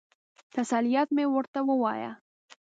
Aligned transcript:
تسلیت 0.55 1.07
مې 1.15 1.25
ورته 1.33 1.59
ووایه. 1.69 2.11